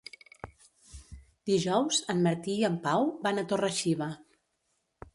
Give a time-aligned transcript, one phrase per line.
[1.51, 4.13] Dijous en Martí i en Pau van a Torre-xiva.